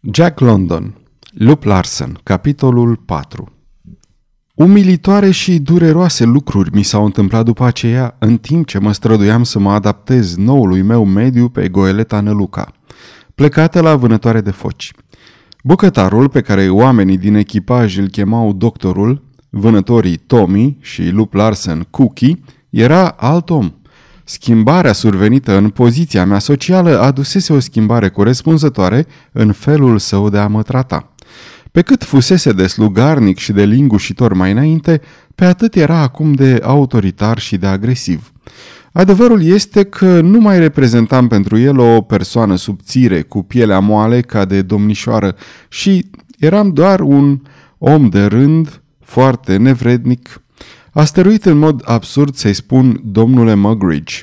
Jack 0.00 0.40
London 0.40 0.94
Lup 1.32 1.64
Larsen 1.64 2.18
Capitolul 2.22 2.96
4 2.96 3.52
Umilitoare 4.54 5.30
și 5.30 5.58
dureroase 5.58 6.24
lucruri 6.24 6.74
mi 6.74 6.82
s-au 6.82 7.04
întâmplat 7.04 7.44
după 7.44 7.64
aceea 7.64 8.16
în 8.18 8.36
timp 8.36 8.66
ce 8.66 8.78
mă 8.78 8.92
străduiam 8.92 9.42
să 9.42 9.58
mă 9.58 9.72
adaptez 9.72 10.36
noului 10.36 10.82
meu 10.82 11.04
mediu 11.04 11.48
pe 11.48 11.68
goeleta 11.68 12.20
Năluca, 12.20 12.72
plecată 13.34 13.80
la 13.80 13.96
vânătoare 13.96 14.40
de 14.40 14.50
foci. 14.50 14.92
Bucătarul 15.64 16.28
pe 16.28 16.40
care 16.40 16.68
oamenii 16.68 17.18
din 17.18 17.34
echipaj 17.34 17.98
îl 17.98 18.08
chemau 18.08 18.52
doctorul, 18.52 19.24
vânătorii 19.50 20.16
Tommy 20.16 20.78
și 20.80 21.08
Lup 21.08 21.32
Larsen 21.32 21.86
Cookie, 21.90 22.40
era 22.70 23.08
alt 23.08 23.50
om. 23.50 23.72
Schimbarea 24.30 24.92
survenită 24.92 25.56
în 25.56 25.68
poziția 25.68 26.24
mea 26.24 26.38
socială 26.38 27.00
adusese 27.00 27.52
o 27.52 27.58
schimbare 27.58 28.08
corespunzătoare 28.08 29.06
în 29.32 29.52
felul 29.52 29.98
său 29.98 30.30
de 30.30 30.38
a 30.38 30.46
mă 30.46 30.62
trata. 30.62 31.12
Pe 31.72 31.82
cât 31.82 32.04
fusese 32.04 32.52
de 32.52 32.66
slugarnic 32.66 33.38
și 33.38 33.52
de 33.52 33.64
lingușitor 33.64 34.32
mai 34.32 34.52
înainte, 34.52 35.00
pe 35.34 35.44
atât 35.44 35.74
era 35.74 35.98
acum 35.98 36.32
de 36.32 36.60
autoritar 36.62 37.38
și 37.38 37.56
de 37.56 37.66
agresiv. 37.66 38.32
Adevărul 38.92 39.44
este 39.44 39.84
că 39.84 40.20
nu 40.20 40.40
mai 40.40 40.58
reprezentam 40.58 41.28
pentru 41.28 41.58
el 41.58 41.78
o 41.78 42.00
persoană 42.00 42.56
subțire, 42.56 43.22
cu 43.22 43.42
pielea 43.42 43.78
moale 43.78 44.20
ca 44.20 44.44
de 44.44 44.62
domnișoară 44.62 45.36
și 45.68 46.10
eram 46.38 46.72
doar 46.72 47.00
un 47.00 47.40
om 47.78 48.08
de 48.08 48.24
rând, 48.24 48.82
foarte 49.00 49.56
nevrednic. 49.56 50.42
A 50.98 51.04
stăruit 51.04 51.44
în 51.44 51.58
mod 51.58 51.82
absurd 51.84 52.34
să-i 52.34 52.52
spun 52.52 53.00
domnule 53.04 53.54
Mugridge 53.54 54.22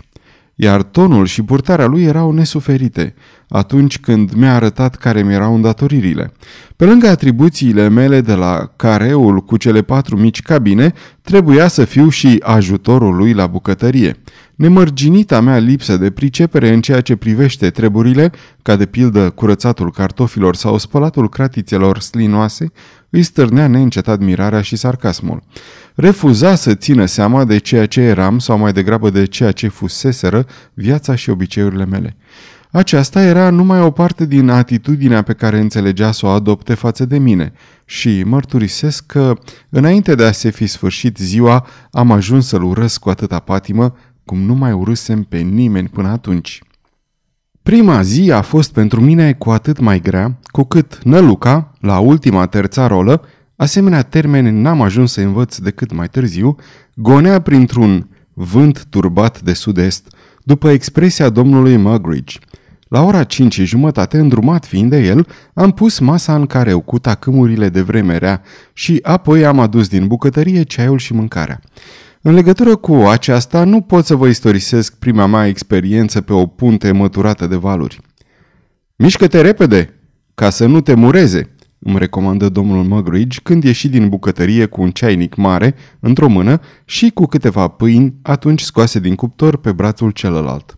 iar 0.55 0.83
tonul 0.83 1.25
și 1.25 1.41
purtarea 1.41 1.85
lui 1.85 2.03
erau 2.03 2.31
nesuferite 2.31 3.13
atunci 3.49 3.99
când 3.99 4.31
mi-a 4.33 4.55
arătat 4.55 4.95
care 4.95 5.23
mi 5.23 5.33
erau 5.33 5.55
îndatoririle. 5.55 6.31
Pe 6.75 6.85
lângă 6.85 7.07
atribuțiile 7.07 7.87
mele 7.87 8.21
de 8.21 8.33
la 8.33 8.71
careul 8.75 9.39
cu 9.39 9.57
cele 9.57 9.81
patru 9.81 10.17
mici 10.17 10.41
cabine, 10.41 10.93
trebuia 11.21 11.67
să 11.67 11.85
fiu 11.85 12.09
și 12.09 12.41
ajutorul 12.43 13.15
lui 13.15 13.33
la 13.33 13.47
bucătărie. 13.47 14.15
Nemărginita 14.55 15.41
mea 15.41 15.57
lipsă 15.57 15.97
de 15.97 16.11
pricepere 16.11 16.73
în 16.73 16.81
ceea 16.81 17.01
ce 17.01 17.15
privește 17.15 17.69
treburile, 17.69 18.31
ca 18.61 18.75
de 18.75 18.85
pildă 18.85 19.29
curățatul 19.29 19.91
cartofilor 19.91 20.55
sau 20.55 20.77
spălatul 20.77 21.29
cratițelor 21.29 21.99
slinoase, 21.99 22.71
îi 23.09 23.23
stârnea 23.23 23.67
neîncetat 23.67 24.19
mirarea 24.19 24.61
și 24.61 24.75
sarcasmul. 24.75 25.43
Refuza 25.95 26.55
să 26.55 26.73
țină 26.73 27.05
seama 27.05 27.43
de 27.43 27.57
ceea 27.57 27.85
ce 27.85 28.01
eram 28.01 28.39
sau 28.39 28.57
mai 28.57 28.73
degrabă 28.73 29.09
de 29.09 29.25
ceea 29.25 29.51
ce 29.51 29.67
fuseseră 29.67 30.45
viața 30.73 31.15
și 31.15 31.29
obiceiurile 31.29 31.85
mele. 31.85 32.17
Aceasta 32.71 33.21
era 33.21 33.49
numai 33.49 33.81
o 33.81 33.91
parte 33.91 34.25
din 34.25 34.49
atitudinea 34.49 35.21
pe 35.21 35.33
care 35.33 35.59
înțelegea 35.59 36.11
să 36.11 36.25
o 36.25 36.29
adopte 36.29 36.73
față 36.73 37.05
de 37.05 37.17
mine 37.17 37.53
și 37.85 38.23
mărturisesc 38.25 39.05
că, 39.05 39.33
înainte 39.69 40.15
de 40.15 40.23
a 40.23 40.31
se 40.31 40.49
fi 40.49 40.67
sfârșit 40.67 41.17
ziua, 41.17 41.67
am 41.91 42.11
ajuns 42.11 42.47
să-l 42.47 42.63
urăsc 42.63 42.99
cu 42.99 43.09
atâta 43.09 43.39
patimă 43.39 43.95
cum 44.25 44.39
nu 44.39 44.53
mai 44.53 44.71
urâsem 44.71 45.23
pe 45.23 45.37
nimeni 45.37 45.87
până 45.87 46.07
atunci. 46.07 46.61
Prima 47.63 48.01
zi 48.01 48.31
a 48.31 48.41
fost 48.41 48.73
pentru 48.73 49.01
mine 49.01 49.33
cu 49.33 49.49
atât 49.49 49.79
mai 49.79 49.99
grea, 49.99 50.39
cu 50.43 50.63
cât 50.63 51.03
Năluca, 51.03 51.73
la 51.79 51.99
ultima 51.99 52.45
terța 52.45 52.87
rolă, 52.87 53.21
asemenea 53.55 54.01
termeni 54.01 54.61
n-am 54.61 54.81
ajuns 54.81 55.11
să 55.11 55.21
învăț 55.21 55.57
decât 55.57 55.93
mai 55.93 56.07
târziu, 56.07 56.55
gonea 56.95 57.39
printr-un 57.39 58.09
vânt 58.33 58.85
turbat 58.89 59.41
de 59.41 59.53
sud-est, 59.53 60.07
după 60.43 60.69
expresia 60.69 61.29
domnului 61.29 61.77
Mugridge. 61.77 62.39
La 62.87 63.03
ora 63.03 63.23
cinci 63.23 63.53
și 63.53 63.65
jumătate, 63.65 64.17
îndrumat 64.17 64.65
fiind 64.65 64.89
de 64.89 64.97
el, 64.97 65.27
am 65.53 65.71
pus 65.71 65.99
masa 65.99 66.35
în 66.35 66.45
careu 66.45 66.81
cu 66.81 66.99
tacâmurile 66.99 67.69
de 67.69 67.81
vreme 67.81 68.17
rea 68.17 68.41
și 68.73 68.99
apoi 69.01 69.45
am 69.45 69.59
adus 69.59 69.87
din 69.87 70.07
bucătărie 70.07 70.63
ceaiul 70.63 70.97
și 70.97 71.13
mâncarea. 71.13 71.61
În 72.21 72.33
legătură 72.33 72.75
cu 72.75 72.93
aceasta, 72.93 73.63
nu 73.63 73.81
pot 73.81 74.05
să 74.05 74.15
vă 74.15 74.27
istorisesc 74.27 74.95
prima 74.95 75.25
mea 75.25 75.47
experiență 75.47 76.21
pe 76.21 76.33
o 76.33 76.45
punte 76.45 76.91
măturată 76.91 77.47
de 77.47 77.55
valuri. 77.55 77.99
Mișcă-te 78.95 79.41
repede, 79.41 79.93
ca 80.35 80.49
să 80.49 80.65
nu 80.65 80.81
te 80.81 80.93
mureze, 80.93 81.54
îmi 81.87 81.97
recomandă 81.97 82.49
domnul 82.49 82.83
Mugridge 82.83 83.39
când 83.43 83.63
ieși 83.63 83.87
din 83.87 84.09
bucătărie 84.09 84.65
cu 84.65 84.81
un 84.81 84.89
ceainic 84.89 85.35
mare 85.35 85.75
într-o 85.99 86.27
mână 86.27 86.59
și 86.85 87.09
cu 87.09 87.25
câteva 87.25 87.67
pâini 87.67 88.13
atunci 88.21 88.61
scoase 88.61 88.99
din 88.99 89.15
cuptor 89.15 89.57
pe 89.57 89.71
brațul 89.71 90.11
celălalt. 90.11 90.77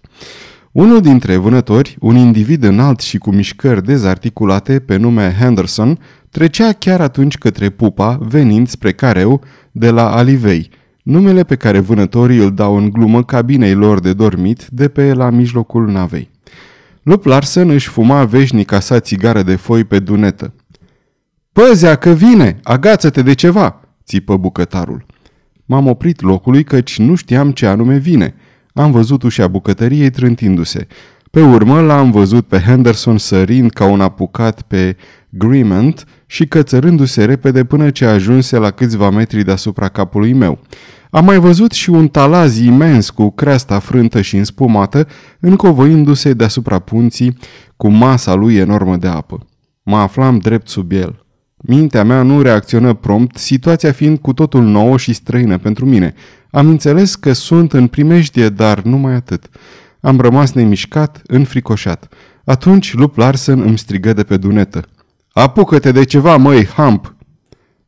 Unul 0.71 1.01
dintre 1.01 1.35
vânători, 1.35 1.97
un 1.99 2.15
individ 2.15 2.63
înalt 2.63 2.99
și 2.99 3.17
cu 3.17 3.31
mișcări 3.31 3.83
dezarticulate 3.83 4.79
pe 4.79 4.95
nume 4.95 5.35
Henderson, 5.39 5.99
trecea 6.29 6.71
chiar 6.71 7.01
atunci 7.01 7.37
către 7.37 7.69
pupa, 7.69 8.17
venind 8.21 8.67
spre 8.67 8.91
careu 8.91 9.41
de 9.71 9.89
la 9.89 10.15
Alivei, 10.15 10.69
numele 11.03 11.43
pe 11.43 11.55
care 11.55 11.79
vânătorii 11.79 12.37
îl 12.37 12.53
dau 12.53 12.77
în 12.77 12.89
glumă 12.89 13.23
cabinei 13.23 13.73
lor 13.73 13.99
de 13.99 14.13
dormit 14.13 14.67
de 14.69 14.87
pe 14.87 15.13
la 15.13 15.29
mijlocul 15.29 15.91
navei. 15.91 16.29
Lup 17.03 17.25
Larsen 17.25 17.69
își 17.69 17.87
fuma 17.87 18.25
veșnica 18.25 18.79
sa 18.79 18.99
țigară 18.99 19.43
de 19.43 19.55
foi 19.55 19.83
pe 19.83 19.99
dunetă. 19.99 20.53
Păzea 21.57 21.95
că 21.95 22.09
vine! 22.09 22.59
Agață-te 22.63 23.21
de 23.21 23.33
ceva!" 23.33 23.79
țipă 24.05 24.37
bucătarul. 24.37 25.05
M-am 25.65 25.87
oprit 25.87 26.21
locului 26.21 26.63
căci 26.63 26.99
nu 26.99 27.15
știam 27.15 27.51
ce 27.51 27.65
anume 27.65 27.97
vine. 27.97 28.35
Am 28.73 28.91
văzut 28.91 29.23
ușa 29.23 29.47
bucătăriei 29.47 30.09
trântindu-se. 30.09 30.87
Pe 31.31 31.41
urmă 31.41 31.81
l-am 31.81 32.11
văzut 32.11 32.47
pe 32.47 32.59
Henderson 32.59 33.17
sărind 33.17 33.71
ca 33.71 33.85
un 33.85 34.01
apucat 34.01 34.61
pe 34.61 34.95
Grement 35.29 36.05
și 36.25 36.47
cățărându-se 36.47 37.25
repede 37.25 37.63
până 37.63 37.89
ce 37.89 38.05
ajunse 38.05 38.57
la 38.57 38.71
câțiva 38.71 39.09
metri 39.09 39.43
deasupra 39.43 39.87
capului 39.87 40.33
meu. 40.33 40.59
Am 41.09 41.25
mai 41.25 41.37
văzut 41.37 41.71
și 41.71 41.89
un 41.89 42.07
talaz 42.07 42.57
imens 42.57 43.09
cu 43.09 43.29
creasta 43.29 43.79
frântă 43.79 44.21
și 44.21 44.37
înspumată, 44.37 45.07
încovăindu-se 45.39 46.33
deasupra 46.33 46.79
punții 46.79 47.37
cu 47.77 47.87
masa 47.87 48.33
lui 48.33 48.55
enormă 48.55 48.95
de 48.95 49.07
apă. 49.07 49.45
Mă 49.83 49.97
aflam 49.97 50.37
drept 50.37 50.67
sub 50.67 50.91
el. 50.91 51.26
Mintea 51.57 52.03
mea 52.03 52.21
nu 52.21 52.41
reacționă 52.41 52.93
prompt, 52.93 53.37
situația 53.37 53.91
fiind 53.91 54.17
cu 54.17 54.33
totul 54.33 54.63
nouă 54.63 54.97
și 54.97 55.13
străină 55.13 55.57
pentru 55.57 55.85
mine. 55.85 56.13
Am 56.51 56.67
înțeles 56.67 57.15
că 57.15 57.33
sunt 57.33 57.73
în 57.73 57.87
primejdie, 57.87 58.49
dar 58.49 58.81
numai 58.81 59.13
atât. 59.13 59.49
Am 60.01 60.19
rămas 60.19 60.51
nemișcat, 60.51 61.21
înfricoșat. 61.25 62.13
Atunci 62.45 62.93
Lup 62.93 63.17
Larsen 63.17 63.59
îmi 63.61 63.77
strigă 63.77 64.13
de 64.13 64.23
pe 64.23 64.37
dunetă. 64.37 64.87
Apucă-te 65.31 65.91
de 65.91 66.03
ceva, 66.03 66.37
măi, 66.37 66.65
hamp! 66.65 67.15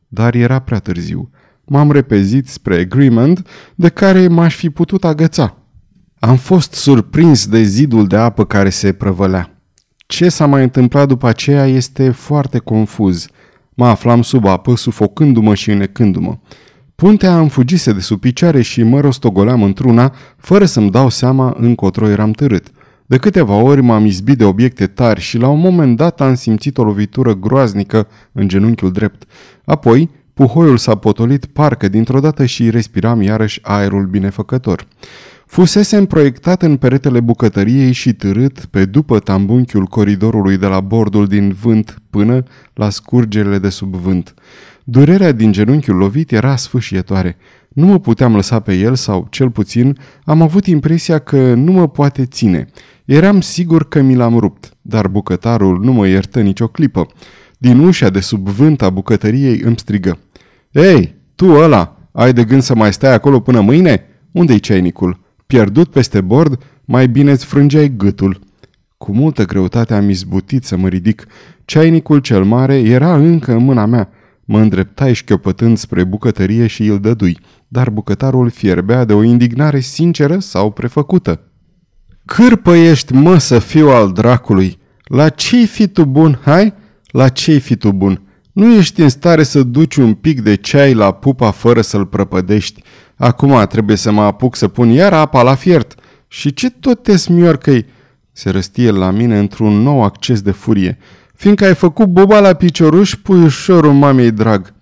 Dar 0.08 0.34
era 0.34 0.58
prea 0.58 0.78
târziu. 0.78 1.30
M-am 1.64 1.90
repezit 1.90 2.48
spre 2.48 2.76
agreement 2.76 3.46
de 3.74 3.88
care 3.88 4.28
m-aș 4.28 4.54
fi 4.54 4.70
putut 4.70 5.04
agăța. 5.04 5.56
Am 6.18 6.36
fost 6.36 6.72
surprins 6.72 7.46
de 7.46 7.62
zidul 7.62 8.06
de 8.06 8.16
apă 8.16 8.44
care 8.44 8.70
se 8.70 8.92
prăvălea. 8.92 9.62
Ce 10.06 10.28
s-a 10.28 10.46
mai 10.46 10.62
întâmplat 10.62 11.08
după 11.08 11.28
aceea 11.28 11.66
este 11.66 12.10
foarte 12.10 12.58
confuz– 12.58 13.26
Mă 13.80 13.86
aflam 13.86 14.22
sub 14.22 14.46
apă, 14.46 14.76
sufocându-mă 14.76 15.54
și 15.54 15.70
înecându-mă. 15.70 16.36
Puntea 16.94 17.38
îmi 17.38 17.48
fugise 17.48 17.92
de 17.92 18.00
sub 18.00 18.20
picioare 18.20 18.62
și 18.62 18.82
mă 18.82 19.00
rostogoleam 19.00 19.62
într-una, 19.62 20.14
fără 20.36 20.64
să-mi 20.64 20.90
dau 20.90 21.08
seama 21.08 21.54
încotro 21.58 22.08
eram 22.08 22.30
târât. 22.30 22.66
De 23.06 23.16
câteva 23.16 23.54
ori 23.54 23.82
m-am 23.82 24.04
izbit 24.04 24.38
de 24.38 24.44
obiecte 24.44 24.86
tari 24.86 25.20
și 25.20 25.38
la 25.38 25.48
un 25.48 25.60
moment 25.60 25.96
dat 25.96 26.20
am 26.20 26.34
simțit 26.34 26.78
o 26.78 26.84
lovitură 26.84 27.34
groaznică 27.34 28.08
în 28.32 28.48
genunchiul 28.48 28.92
drept. 28.92 29.22
Apoi, 29.64 30.10
puhoiul 30.34 30.76
s-a 30.76 30.94
potolit 30.94 31.46
parcă 31.46 31.88
dintr-o 31.88 32.20
dată 32.20 32.44
și 32.44 32.70
respiram 32.70 33.22
iarăși 33.22 33.60
aerul 33.62 34.06
binefăcător. 34.06 34.86
Fusese 35.50 36.06
proiectat 36.06 36.62
în 36.62 36.76
peretele 36.76 37.20
bucătăriei 37.20 37.92
și 37.92 38.12
târât 38.12 38.64
pe 38.64 38.84
după 38.84 39.18
tambunchiul 39.18 39.84
coridorului 39.84 40.56
de 40.56 40.66
la 40.66 40.80
bordul 40.80 41.26
din 41.26 41.52
vânt 41.52 42.02
până 42.10 42.42
la 42.74 42.90
scurgerile 42.90 43.58
de 43.58 43.68
sub 43.68 43.94
vânt. 43.94 44.34
Durerea 44.84 45.32
din 45.32 45.52
genunchiul 45.52 45.96
lovit 45.96 46.32
era 46.32 46.56
sfâșietoare. 46.56 47.36
Nu 47.68 47.86
mă 47.86 47.98
puteam 47.98 48.34
lăsa 48.34 48.60
pe 48.60 48.74
el 48.74 48.94
sau, 48.94 49.26
cel 49.30 49.50
puțin, 49.50 49.98
am 50.24 50.42
avut 50.42 50.66
impresia 50.66 51.18
că 51.18 51.54
nu 51.54 51.72
mă 51.72 51.88
poate 51.88 52.26
ține. 52.26 52.66
Eram 53.04 53.40
sigur 53.40 53.88
că 53.88 54.00
mi 54.00 54.14
l-am 54.14 54.38
rupt, 54.38 54.72
dar 54.82 55.08
bucătarul 55.08 55.80
nu 55.84 55.92
mă 55.92 56.06
iertă 56.06 56.40
nicio 56.40 56.66
clipă. 56.66 57.06
Din 57.58 57.78
ușa 57.78 58.10
de 58.10 58.20
sub 58.20 58.48
vânt 58.48 58.82
a 58.82 58.90
bucătăriei 58.90 59.60
îmi 59.60 59.78
strigă. 59.78 60.18
Ei, 60.70 61.14
tu 61.34 61.46
ăla, 61.46 61.96
ai 62.12 62.32
de 62.32 62.44
gând 62.44 62.62
să 62.62 62.74
mai 62.74 62.92
stai 62.92 63.14
acolo 63.14 63.40
până 63.40 63.60
mâine? 63.60 64.04
Unde-i 64.32 64.60
ceinicul?" 64.60 65.28
Pierdut 65.50 65.90
peste 65.90 66.20
bord, 66.20 66.62
mai 66.84 67.08
bine 67.08 67.30
îți 67.30 67.44
frângeai 67.44 67.96
gâtul. 67.96 68.40
Cu 68.98 69.12
multă 69.12 69.44
greutate 69.44 69.94
am 69.94 70.08
izbutit 70.08 70.64
să 70.64 70.76
mă 70.76 70.88
ridic. 70.88 71.26
Ceainicul 71.64 72.18
cel 72.18 72.44
mare 72.44 72.78
era 72.78 73.16
încă 73.16 73.52
în 73.52 73.64
mâna 73.64 73.86
mea. 73.86 74.08
Mă 74.44 74.60
îndreptai 74.60 75.12
șchiopătând 75.12 75.78
spre 75.78 76.04
bucătărie 76.04 76.66
și 76.66 76.86
îl 76.86 77.00
dădui, 77.00 77.38
dar 77.68 77.90
bucătarul 77.90 78.50
fierbea 78.50 79.04
de 79.04 79.12
o 79.12 79.22
indignare 79.22 79.80
sinceră 79.80 80.38
sau 80.38 80.70
prefăcută. 80.70 81.40
Cârpă 82.24 82.74
ești, 82.74 83.12
mă, 83.12 83.38
să 83.38 83.58
fiu 83.58 83.88
al 83.88 84.12
dracului! 84.12 84.78
La 85.04 85.28
ce 85.28 85.64
fi 85.64 85.88
tu 85.88 86.04
bun, 86.04 86.40
hai? 86.42 86.74
La 87.06 87.28
ce-i 87.28 87.60
fi 87.60 87.76
tu 87.76 87.92
bun? 87.92 88.22
Nu 88.60 88.74
ești 88.74 89.00
în 89.00 89.08
stare 89.08 89.42
să 89.42 89.62
duci 89.62 89.96
un 89.96 90.14
pic 90.14 90.40
de 90.40 90.54
ceai 90.54 90.94
la 90.94 91.12
pupa 91.12 91.50
fără 91.50 91.80
să-l 91.80 92.06
prăpădești. 92.06 92.82
Acum 93.16 93.66
trebuie 93.68 93.96
să 93.96 94.10
mă 94.12 94.22
apuc 94.22 94.56
să 94.56 94.68
pun 94.68 94.88
iar 94.88 95.12
apa 95.12 95.42
la 95.42 95.54
fiert. 95.54 95.94
Și 96.28 96.52
ce 96.52 96.70
tot 96.70 97.02
te 97.02 97.16
smiorcăi? 97.16 97.86
Se 98.32 98.50
răstie 98.50 98.90
la 98.90 99.10
mine 99.10 99.38
într-un 99.38 99.72
nou 99.72 100.02
acces 100.04 100.40
de 100.40 100.50
furie. 100.50 100.98
Fiindcă 101.34 101.64
ai 101.64 101.74
făcut 101.74 102.06
boba 102.06 102.40
la 102.40 102.52
picioruș, 102.52 103.14
puiușorul 103.14 103.92
mamei 103.92 104.30
drag. 104.30 104.72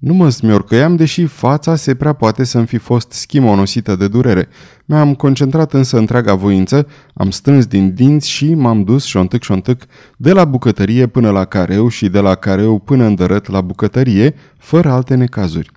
Nu 0.00 0.14
mă 0.14 0.28
smiorcăiam, 0.28 0.96
deși 0.96 1.24
fața 1.24 1.76
se 1.76 1.94
prea 1.94 2.12
poate 2.12 2.44
să-mi 2.44 2.66
fi 2.66 2.76
fost 2.76 3.12
schimonosită 3.12 3.96
de 3.96 4.08
durere. 4.08 4.48
Mi-am 4.84 5.14
concentrat 5.14 5.72
însă 5.72 5.98
întreaga 5.98 6.34
voință, 6.34 6.86
am 7.14 7.30
strâns 7.30 7.66
din 7.66 7.94
dinți 7.94 8.28
și 8.30 8.54
m-am 8.54 8.84
dus 8.84 9.04
șontâc-șontâc 9.04 9.82
de 10.16 10.32
la 10.32 10.44
bucătărie 10.44 11.06
până 11.06 11.30
la 11.30 11.44
careu 11.44 11.88
și 11.88 12.08
de 12.08 12.20
la 12.20 12.34
careu 12.34 12.78
până 12.78 13.04
îndărăt 13.04 13.48
la 13.48 13.60
bucătărie, 13.60 14.34
fără 14.58 14.90
alte 14.90 15.14
necazuri. 15.14 15.70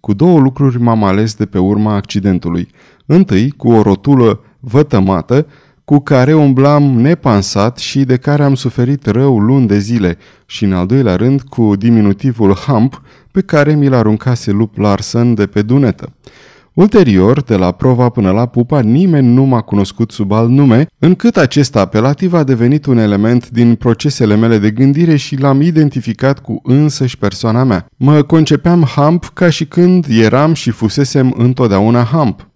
Cu 0.00 0.12
două 0.12 0.38
lucruri 0.38 0.80
m-am 0.80 1.04
ales 1.04 1.34
de 1.34 1.46
pe 1.46 1.58
urma 1.58 1.94
accidentului. 1.94 2.68
Întâi, 3.06 3.50
cu 3.50 3.70
o 3.70 3.82
rotulă 3.82 4.40
vătămată, 4.58 5.46
cu 5.84 5.98
care 5.98 6.34
umblam 6.34 6.82
nepansat 6.82 7.78
și 7.78 8.04
de 8.04 8.16
care 8.16 8.42
am 8.42 8.54
suferit 8.54 9.06
rău 9.06 9.38
luni 9.38 9.66
de 9.66 9.78
zile 9.78 10.18
și 10.46 10.64
în 10.64 10.72
al 10.72 10.86
doilea 10.86 11.16
rând 11.16 11.42
cu 11.42 11.76
diminutivul 11.76 12.52
Hump 12.52 13.02
pe 13.32 13.40
care 13.40 13.74
mi-l 13.74 13.94
aruncase 13.94 14.50
Lup 14.50 14.76
Larsen 14.76 15.34
de 15.34 15.46
pe 15.46 15.62
dunetă. 15.62 16.12
Ulterior, 16.74 17.42
de 17.42 17.56
la 17.56 17.72
prova 17.72 18.08
până 18.08 18.30
la 18.30 18.46
pupa, 18.46 18.80
nimeni 18.80 19.26
nu 19.26 19.42
m-a 19.42 19.60
cunoscut 19.60 20.10
sub 20.10 20.32
alt 20.32 20.48
nume, 20.50 20.86
încât 20.98 21.36
acest 21.36 21.76
apelativ 21.76 22.32
a 22.32 22.42
devenit 22.42 22.86
un 22.86 22.98
element 22.98 23.48
din 23.50 23.74
procesele 23.74 24.36
mele 24.36 24.58
de 24.58 24.70
gândire 24.70 25.16
și 25.16 25.36
l-am 25.36 25.60
identificat 25.60 26.38
cu 26.38 26.60
însăși 26.62 27.18
persoana 27.18 27.64
mea. 27.64 27.86
Mă 27.96 28.22
concepeam 28.22 28.82
Hump 28.82 29.30
ca 29.34 29.50
și 29.50 29.64
când 29.64 30.06
eram 30.08 30.52
și 30.52 30.70
fusesem 30.70 31.34
întotdeauna 31.36 32.02
Hump. 32.02 32.48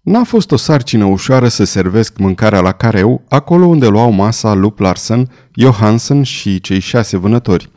N-a 0.00 0.24
fost 0.24 0.52
o 0.52 0.56
sarcină 0.56 1.04
ușoară 1.04 1.48
să 1.48 1.64
servesc 1.64 2.18
mâncarea 2.18 2.60
la 2.60 2.72
careu, 2.72 3.22
acolo 3.28 3.66
unde 3.66 3.86
luau 3.86 4.10
masa 4.10 4.54
Lup 4.54 4.78
Larsen, 4.78 5.30
Johansen 5.54 6.22
și 6.22 6.60
cei 6.60 6.78
șase 6.78 7.16
vânători. 7.16 7.70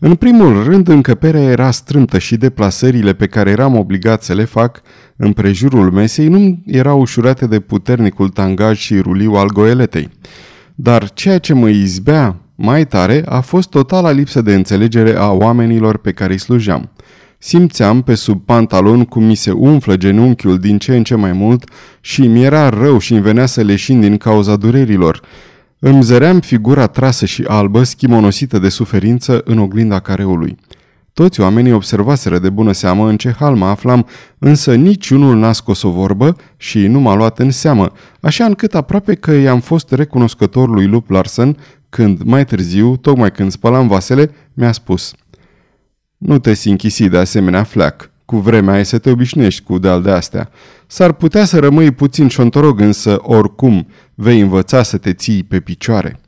În 0.00 0.14
primul 0.14 0.64
rând, 0.64 0.88
încăperea 0.88 1.42
era 1.42 1.70
strâmtă 1.70 2.18
și 2.18 2.36
deplasările 2.36 3.12
pe 3.12 3.26
care 3.26 3.50
eram 3.50 3.76
obligat 3.76 4.22
să 4.22 4.34
le 4.34 4.44
fac 4.44 4.80
în 5.16 5.32
prejurul 5.32 5.90
mesei 5.90 6.28
nu 6.28 6.62
erau 6.66 7.00
ușurate 7.00 7.46
de 7.46 7.60
puternicul 7.60 8.28
tangaj 8.28 8.78
și 8.78 8.98
ruliu 8.98 9.32
al 9.32 9.46
goeletei. 9.46 10.08
Dar 10.74 11.12
ceea 11.12 11.38
ce 11.38 11.52
mă 11.54 11.68
izbea 11.68 12.36
mai 12.54 12.86
tare 12.86 13.22
a 13.26 13.40
fost 13.40 13.68
totala 13.68 14.10
lipsă 14.10 14.40
de 14.40 14.54
înțelegere 14.54 15.16
a 15.16 15.30
oamenilor 15.30 15.96
pe 15.96 16.12
care 16.12 16.32
îi 16.32 16.38
slujeam. 16.38 16.90
Simțeam 17.38 18.02
pe 18.02 18.14
sub 18.14 18.44
pantalon 18.44 19.04
cum 19.04 19.24
mi 19.24 19.34
se 19.34 19.50
umflă 19.50 19.96
genunchiul 19.96 20.58
din 20.58 20.78
ce 20.78 20.96
în 20.96 21.02
ce 21.02 21.14
mai 21.14 21.32
mult 21.32 21.70
și 22.00 22.26
mi 22.26 22.44
era 22.44 22.68
rău 22.68 22.98
și 22.98 23.12
îmi 23.12 23.22
venea 23.22 23.46
să 23.46 23.62
leșin 23.62 24.00
din 24.00 24.16
cauza 24.16 24.56
durerilor. 24.56 25.20
Îmi 25.78 26.02
zăream 26.02 26.40
figura 26.40 26.86
trasă 26.86 27.26
și 27.26 27.44
albă, 27.46 27.82
schimonosită 27.82 28.58
de 28.58 28.68
suferință 28.68 29.40
în 29.44 29.58
oglinda 29.58 30.00
careului. 30.00 30.56
Toți 31.12 31.40
oamenii 31.40 31.72
observaseră 31.72 32.38
de 32.38 32.50
bună 32.50 32.72
seamă 32.72 33.08
în 33.08 33.16
ce 33.16 33.34
hal 33.38 33.54
mă 33.54 33.66
aflam, 33.66 34.06
însă 34.38 34.74
niciunul 34.74 35.36
n-a 35.36 35.52
scos 35.52 35.82
o 35.82 35.90
vorbă 35.90 36.36
și 36.56 36.86
nu 36.86 37.00
m-a 37.00 37.14
luat 37.14 37.38
în 37.38 37.50
seamă, 37.50 37.92
așa 38.20 38.44
încât 38.44 38.74
aproape 38.74 39.14
că 39.14 39.32
i-am 39.32 39.60
fost 39.60 39.92
recunoscător 39.92 40.68
lui 40.68 40.86
Lup 40.86 41.10
Larsen 41.10 41.56
când, 41.88 42.22
mai 42.22 42.44
târziu, 42.44 42.96
tocmai 42.96 43.32
când 43.32 43.50
spălam 43.50 43.88
vasele, 43.88 44.30
mi-a 44.54 44.72
spus– 44.72 45.12
nu 46.18 46.38
te 46.38 46.54
sinchisi 46.54 47.08
de 47.08 47.18
asemenea 47.18 47.62
fleac. 47.62 48.10
Cu 48.28 48.36
vremea 48.36 48.74
ai 48.74 48.84
să 48.84 48.98
te 48.98 49.10
obișnuiești 49.10 49.62
cu 49.62 49.78
de 49.78 49.98
de 49.98 50.10
astea. 50.10 50.50
S-ar 50.86 51.12
putea 51.12 51.44
să 51.44 51.58
rămâi 51.58 51.90
puțin 51.90 52.28
șontorog, 52.28 52.80
însă 52.80 53.18
oricum 53.22 53.88
vei 54.14 54.40
învăța 54.40 54.82
să 54.82 54.96
te 54.96 55.12
ții 55.12 55.42
pe 55.42 55.60
picioare. 55.60 56.20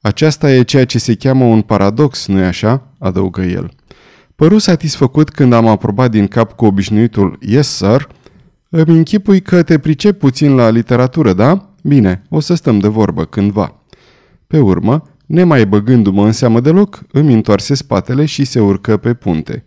Aceasta 0.00 0.52
e 0.52 0.62
ceea 0.62 0.84
ce 0.84 0.98
se 0.98 1.14
cheamă 1.14 1.44
un 1.44 1.62
paradox, 1.62 2.26
nu-i 2.26 2.44
așa? 2.44 2.86
adăugă 2.98 3.42
el. 3.42 3.70
Păru 4.36 4.58
satisfăcut 4.58 5.30
când 5.30 5.52
am 5.52 5.66
aprobat 5.66 6.10
din 6.10 6.26
cap 6.26 6.52
cu 6.52 6.64
obișnuitul 6.64 7.38
Yes, 7.40 7.68
sir. 7.68 8.08
Îmi 8.68 8.96
închipui 8.96 9.40
că 9.40 9.62
te 9.62 9.78
pricep 9.78 10.18
puțin 10.18 10.54
la 10.54 10.68
literatură, 10.68 11.32
da? 11.32 11.70
Bine, 11.82 12.22
o 12.28 12.40
să 12.40 12.54
stăm 12.54 12.78
de 12.78 12.88
vorbă 12.88 13.24
cândva. 13.24 13.74
Pe 14.46 14.58
urmă, 14.58 15.02
Nemai 15.26 15.66
băgându-mă 15.66 16.24
în 16.24 16.32
seamă 16.32 16.60
deloc, 16.60 17.02
îmi 17.12 17.34
întoarse 17.34 17.74
spatele 17.74 18.24
și 18.24 18.44
se 18.44 18.60
urcă 18.60 18.96
pe 18.96 19.14
punte. 19.14 19.64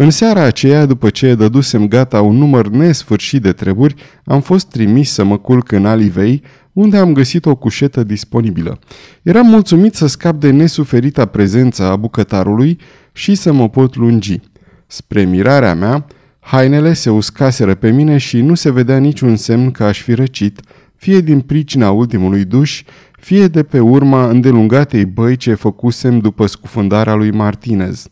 În 0.00 0.10
seara 0.10 0.42
aceea, 0.42 0.86
după 0.86 1.10
ce 1.10 1.34
dădusem 1.34 1.88
gata 1.88 2.20
un 2.20 2.36
număr 2.36 2.68
nesfârșit 2.68 3.42
de 3.42 3.52
treburi, 3.52 3.94
am 4.24 4.40
fost 4.40 4.68
trimis 4.68 5.12
să 5.12 5.24
mă 5.24 5.38
culc 5.38 5.72
în 5.72 5.86
Alivei, 5.86 6.42
unde 6.72 6.96
am 6.96 7.12
găsit 7.12 7.46
o 7.46 7.54
cușetă 7.56 8.02
disponibilă. 8.02 8.78
Eram 9.22 9.46
mulțumit 9.46 9.94
să 9.94 10.06
scap 10.06 10.40
de 10.40 10.50
nesuferita 10.50 11.26
prezență 11.26 11.82
a 11.82 11.96
bucătarului 11.96 12.78
și 13.12 13.34
să 13.34 13.52
mă 13.52 13.68
pot 13.68 13.96
lungi. 13.96 14.40
Spre 14.86 15.24
mirarea 15.24 15.74
mea, 15.74 16.06
hainele 16.40 16.92
se 16.92 17.10
uscaseră 17.10 17.74
pe 17.74 17.90
mine 17.90 18.18
și 18.18 18.40
nu 18.40 18.54
se 18.54 18.72
vedea 18.72 18.98
niciun 18.98 19.36
semn 19.36 19.70
că 19.70 19.84
aș 19.84 20.00
fi 20.00 20.14
răcit, 20.14 20.60
fie 20.96 21.20
din 21.20 21.40
pricina 21.40 21.90
ultimului 21.90 22.44
duș, 22.44 22.82
fie 23.12 23.46
de 23.46 23.62
pe 23.62 23.80
urma 23.80 24.28
îndelungatei 24.28 25.04
băi 25.04 25.36
ce 25.36 25.54
făcusem 25.54 26.18
după 26.18 26.46
scufundarea 26.46 27.14
lui 27.14 27.30
Martinez. 27.30 28.08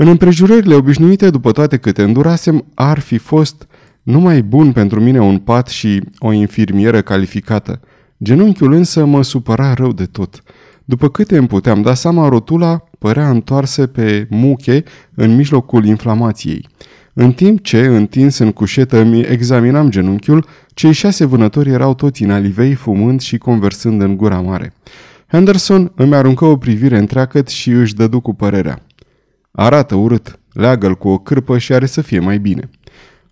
În 0.00 0.08
împrejurările 0.08 0.74
obișnuite, 0.74 1.30
după 1.30 1.52
toate 1.52 1.76
câte 1.76 2.02
îndurasem, 2.02 2.64
ar 2.74 2.98
fi 2.98 3.18
fost 3.18 3.66
numai 4.02 4.42
bun 4.42 4.72
pentru 4.72 5.00
mine 5.00 5.20
un 5.20 5.38
pat 5.38 5.68
și 5.68 6.02
o 6.18 6.32
infirmieră 6.32 7.00
calificată. 7.00 7.80
Genunchiul 8.22 8.72
însă 8.72 9.04
mă 9.04 9.22
supăra 9.22 9.74
rău 9.74 9.92
de 9.92 10.04
tot. 10.04 10.42
După 10.84 11.08
câte 11.08 11.36
îmi 11.36 11.46
puteam 11.46 11.82
da 11.82 11.94
seama, 11.94 12.28
rotula 12.28 12.84
părea 12.98 13.30
întoarsă 13.30 13.86
pe 13.86 14.26
muche 14.30 14.82
în 15.14 15.36
mijlocul 15.36 15.84
inflamației. 15.84 16.68
În 17.12 17.32
timp 17.32 17.62
ce, 17.62 17.86
întins 17.86 18.38
în 18.38 18.52
cușetă, 18.52 19.02
mi 19.02 19.20
examinam 19.20 19.90
genunchiul, 19.90 20.46
cei 20.74 20.92
șase 20.92 21.24
vânători 21.24 21.70
erau 21.70 21.94
toți 21.94 22.22
în 22.22 22.30
alivei, 22.30 22.74
fumând 22.74 23.20
și 23.20 23.38
conversând 23.38 24.02
în 24.02 24.16
gura 24.16 24.40
mare. 24.40 24.72
Henderson 25.26 25.92
îmi 25.94 26.14
aruncă 26.14 26.44
o 26.44 26.56
privire 26.56 26.98
întreagăt 26.98 27.48
și 27.48 27.70
își 27.70 27.94
dădu 27.94 28.20
cu 28.20 28.34
părerea. 28.34 28.82
Arată 29.50 29.94
urât, 29.94 30.38
leagă-l 30.52 30.94
cu 30.94 31.08
o 31.08 31.18
cârpă 31.18 31.58
și 31.58 31.72
are 31.72 31.86
să 31.86 32.00
fie 32.00 32.18
mai 32.18 32.38
bine. 32.38 32.70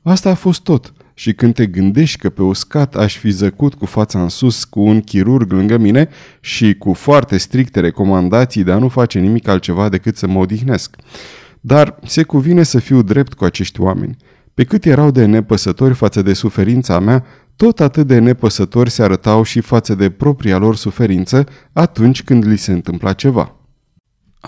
Asta 0.02 0.30
a 0.30 0.35
fost 0.35 0.62
tot 0.62 0.92
și 1.14 1.32
când 1.32 1.54
te 1.54 1.66
gândești 1.66 2.18
că 2.18 2.30
pe 2.30 2.42
uscat 2.42 2.96
aș 2.96 3.16
fi 3.16 3.30
zăcut 3.30 3.75
cu 3.75 3.87
fața 3.87 4.23
în 4.23 4.28
sus 4.28 4.64
cu 4.64 4.80
un 4.80 5.00
chirurg 5.00 5.52
lângă 5.52 5.76
mine 5.76 6.08
și 6.40 6.75
cu 6.75 6.92
foarte 6.92 7.37
stricte 7.37 7.80
recomandații 7.80 8.64
de 8.64 8.73
a 8.73 8.78
nu 8.78 8.88
face 8.88 9.18
nimic 9.18 9.49
altceva 9.49 9.88
decât 9.88 10.16
să 10.16 10.26
mă 10.26 10.38
odihnesc. 10.38 10.96
Dar 11.61 11.99
se 12.04 12.23
cuvine 12.23 12.62
să 12.62 12.78
fiu 12.78 13.02
drept 13.02 13.35
cu 13.35 13.44
acești 13.44 13.80
oameni. 13.80 14.16
Pe 14.54 14.64
cât 14.64 14.85
erau 14.85 15.11
de 15.11 15.25
nepăsători 15.25 15.94
față 15.94 16.23
de 16.23 16.32
suferința 16.32 16.99
mea, 16.99 17.25
tot 17.56 17.80
atât 17.80 18.06
de 18.06 18.18
nepăsători 18.18 18.90
se 18.90 19.02
arătau 19.02 19.42
și 19.42 19.61
față 19.61 19.94
de 19.94 20.11
propria 20.11 20.58
lor 20.58 20.76
suferință 20.76 21.46
atunci 21.73 22.23
când 22.23 22.46
li 22.46 22.56
se 22.56 22.73
întâmpla 22.73 23.12
ceva. 23.12 23.56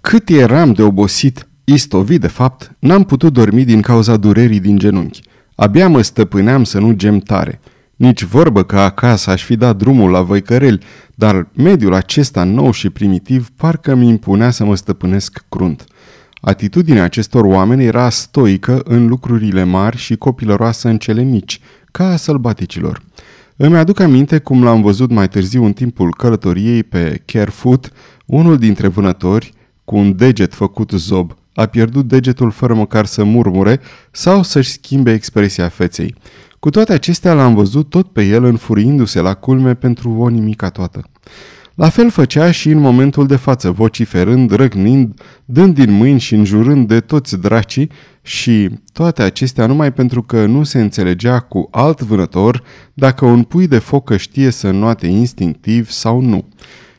Cât 0.00 0.28
eram 0.28 0.72
de 0.72 0.82
obosit, 0.82 1.48
istovit 1.64 2.20
de 2.20 2.26
fapt, 2.26 2.76
n-am 2.78 3.04
putut 3.04 3.32
dormi 3.32 3.64
din 3.64 3.80
cauza 3.80 4.16
durerii 4.16 4.60
din 4.60 4.78
genunchi. 4.78 5.20
Abia 5.62 5.88
mă 5.88 6.02
stăpâneam 6.02 6.64
să 6.64 6.78
nu 6.78 6.92
gem 6.92 7.18
tare. 7.18 7.60
Nici 7.96 8.22
vorbă 8.22 8.62
că 8.62 8.78
acasă 8.78 9.30
aș 9.30 9.44
fi 9.44 9.56
dat 9.56 9.76
drumul 9.76 10.10
la 10.10 10.22
văicăreli, 10.22 10.84
dar 11.14 11.48
mediul 11.52 11.94
acesta 11.94 12.44
nou 12.44 12.70
și 12.70 12.90
primitiv 12.90 13.48
parcă 13.56 13.94
mi 13.94 14.08
impunea 14.08 14.50
să 14.50 14.64
mă 14.64 14.74
stăpânesc 14.76 15.44
crunt. 15.48 15.84
Atitudinea 16.40 17.02
acestor 17.02 17.44
oameni 17.44 17.84
era 17.84 18.08
stoică 18.08 18.80
în 18.84 19.06
lucrurile 19.06 19.64
mari 19.64 19.96
și 19.96 20.16
copilăroasă 20.16 20.88
în 20.88 20.98
cele 20.98 21.22
mici, 21.22 21.60
ca 21.90 22.12
a 22.12 22.16
sălbaticilor. 22.16 23.02
Îmi 23.56 23.76
aduc 23.76 24.00
aminte 24.00 24.38
cum 24.38 24.64
l-am 24.64 24.82
văzut 24.82 25.10
mai 25.10 25.28
târziu 25.28 25.64
în 25.64 25.72
timpul 25.72 26.14
călătoriei 26.14 26.82
pe 26.82 27.22
Carefoot, 27.24 27.92
unul 28.26 28.58
dintre 28.58 28.88
vânători, 28.88 29.52
cu 29.84 29.96
un 29.96 30.16
deget 30.16 30.54
făcut 30.54 30.90
zob, 30.90 31.36
a 31.54 31.66
pierdut 31.66 32.08
degetul 32.08 32.50
fără 32.50 32.74
măcar 32.74 33.06
să 33.06 33.24
murmure 33.24 33.80
sau 34.10 34.42
să-și 34.42 34.70
schimbe 34.70 35.12
expresia 35.12 35.68
feței. 35.68 36.14
Cu 36.58 36.70
toate 36.70 36.92
acestea 36.92 37.32
l-am 37.32 37.54
văzut 37.54 37.88
tot 37.88 38.12
pe 38.12 38.22
el 38.22 38.44
înfuriindu-se 38.44 39.20
la 39.20 39.34
culme 39.34 39.74
pentru 39.74 40.10
o 40.10 40.28
nimica 40.28 40.68
toată. 40.68 41.02
La 41.74 41.88
fel 41.88 42.10
făcea 42.10 42.50
și 42.50 42.68
în 42.68 42.78
momentul 42.78 43.26
de 43.26 43.36
față, 43.36 43.70
vociferând, 43.70 44.50
răgnind, 44.50 45.20
dând 45.44 45.74
din 45.74 45.92
mâini 45.92 46.20
și 46.20 46.34
înjurând 46.34 46.88
de 46.88 47.00
toți 47.00 47.36
dracii 47.36 47.90
și 48.22 48.70
toate 48.92 49.22
acestea 49.22 49.66
numai 49.66 49.92
pentru 49.92 50.22
că 50.22 50.46
nu 50.46 50.62
se 50.62 50.80
înțelegea 50.80 51.40
cu 51.40 51.68
alt 51.70 52.00
vânător 52.00 52.62
dacă 52.94 53.24
un 53.24 53.42
pui 53.42 53.66
de 53.66 53.78
focă 53.78 54.16
știe 54.16 54.50
să 54.50 54.70
noate 54.70 55.06
instinctiv 55.06 55.90
sau 55.90 56.20
nu. 56.20 56.48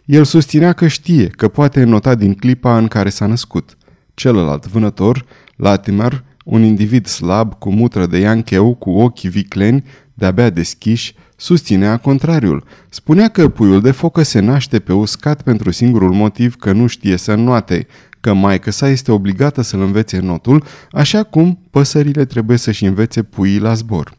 El 0.06 0.24
susținea 0.24 0.74
că 0.74 0.88
știe, 0.88 1.28
că 1.28 1.48
poate 1.48 1.84
nota 1.84 2.16
din 2.16 2.34
clipa 2.34 2.78
în 2.78 2.88
care 2.88 3.10
s-a 3.10 3.26
născut. 3.26 3.78
Celălalt 4.14 4.68
vânător, 4.68 5.26
Latimer, 5.56 6.24
un 6.44 6.64
individ 6.64 7.06
slab, 7.06 7.54
cu 7.54 7.72
mutră 7.72 8.06
de 8.06 8.18
iancheu, 8.18 8.76
cu 8.76 8.90
ochii 8.90 9.30
vicleni, 9.30 9.84
de-abia 10.14 10.50
deschiși, 10.50 11.16
susținea 11.36 11.98
contrariul. 11.98 12.64
Spunea 12.90 13.28
că 13.28 13.50
puiul 13.50 13.82
de 13.82 13.92
focă 13.92 14.24
se 14.24 14.40
naște 14.40 14.80
pe 14.80 14.94
uscat 14.94 15.42
pentru 15.42 15.72
singurul 15.72 16.12
motiv 16.12 16.56
că 16.56 16.72
nu 16.72 16.88
știe 16.88 17.18
să 17.18 17.36
noate, 17.36 17.88
că 18.20 18.34
maică 18.34 18.72
sa 18.72 18.90
este 18.90 19.12
obligată 19.12 19.62
să-l 19.62 19.82
învețe 19.82 20.20
notul, 20.20 20.64
așa 20.92 21.24
cum 21.24 21.60
păsările 21.70 22.26
trebuie 22.26 22.58
să-și 22.58 22.86
învețe 22.86 23.24
puii 23.24 23.60
la 23.60 23.74
zbor. 23.74 24.14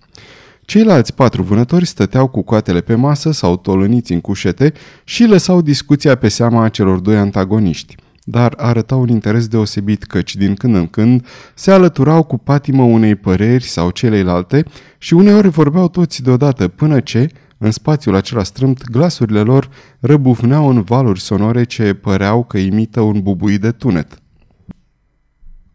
Ceilalți 0.64 1.14
patru 1.14 1.42
vânători 1.42 1.86
stăteau 1.86 2.26
cu 2.28 2.42
coatele 2.42 2.80
pe 2.80 2.94
masă 2.94 3.32
sau 3.32 3.56
tolăniți 3.56 4.12
în 4.12 4.20
cușete 4.20 4.72
și 5.04 5.24
lăsau 5.24 5.60
discuția 5.60 6.14
pe 6.14 6.28
seama 6.28 6.68
celor 6.68 6.98
doi 6.98 7.16
antagoniști 7.16 7.94
dar 8.24 8.54
arătau 8.56 9.00
un 9.00 9.08
interes 9.08 9.46
deosebit 9.46 10.04
căci 10.04 10.36
din 10.36 10.54
când 10.54 10.74
în 10.74 10.86
când 10.86 11.26
se 11.54 11.70
alăturau 11.70 12.22
cu 12.22 12.38
patimă 12.38 12.82
unei 12.82 13.14
păreri 13.14 13.64
sau 13.64 13.90
celeilalte 13.90 14.64
și 14.98 15.14
uneori 15.14 15.48
vorbeau 15.48 15.88
toți 15.88 16.22
deodată 16.22 16.68
până 16.68 17.00
ce, 17.00 17.28
în 17.58 17.70
spațiul 17.70 18.14
acela 18.14 18.42
strâmt, 18.42 18.90
glasurile 18.90 19.40
lor 19.40 19.68
răbufneau 20.00 20.68
în 20.68 20.82
valuri 20.82 21.20
sonore 21.20 21.64
ce 21.64 21.94
păreau 21.94 22.44
că 22.44 22.58
imită 22.58 23.00
un 23.00 23.20
bubui 23.22 23.58
de 23.58 23.70
tunet. 23.70 24.18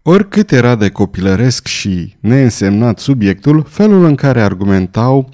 Oricât 0.02 0.52
era 0.52 0.76
de 0.76 0.90
copilăresc 0.90 1.68
și 1.68 2.16
neînsemnat 2.20 3.00
subiectul, 3.00 3.64
felul 3.68 4.06
în 4.06 4.16
care 4.16 4.42
argumentau 4.42 5.30